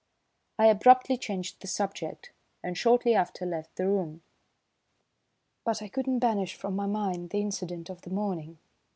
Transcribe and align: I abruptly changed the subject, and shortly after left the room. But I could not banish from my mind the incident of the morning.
I 0.57 0.65
abruptly 0.65 1.15
changed 1.15 1.61
the 1.61 1.67
subject, 1.67 2.31
and 2.63 2.75
shortly 2.75 3.13
after 3.13 3.45
left 3.45 3.75
the 3.75 3.87
room. 3.87 4.23
But 5.63 5.83
I 5.83 5.89
could 5.89 6.07
not 6.07 6.19
banish 6.21 6.55
from 6.55 6.75
my 6.75 6.87
mind 6.87 7.29
the 7.29 7.41
incident 7.41 7.87
of 7.87 8.01
the 8.01 8.09
morning. 8.09 8.57